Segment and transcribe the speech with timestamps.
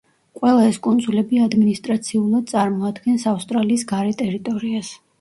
[0.37, 4.97] ყველა ეს კუნძულები ადმინისტრაციულად წარმოადგენს ავსტრალიის გარე ტერიტორიას.